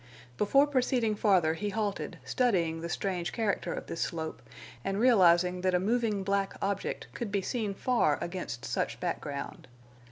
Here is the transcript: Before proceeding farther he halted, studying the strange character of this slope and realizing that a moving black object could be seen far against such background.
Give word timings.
Before 0.35 0.65
proceeding 0.65 1.13
farther 1.15 1.53
he 1.53 1.69
halted, 1.69 2.17
studying 2.25 2.81
the 2.81 2.89
strange 2.89 3.31
character 3.31 3.71
of 3.71 3.85
this 3.85 4.01
slope 4.01 4.41
and 4.83 4.99
realizing 4.99 5.61
that 5.61 5.75
a 5.75 5.79
moving 5.79 6.23
black 6.23 6.55
object 6.59 7.05
could 7.13 7.31
be 7.31 7.43
seen 7.43 7.75
far 7.75 8.17
against 8.19 8.65
such 8.65 8.99
background. 8.99 9.67